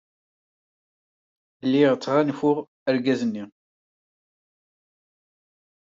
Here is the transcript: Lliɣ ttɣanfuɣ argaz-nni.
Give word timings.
Lliɣ 1.65 1.93
ttɣanfuɣ 1.95 2.57
argaz-nni. 2.87 3.43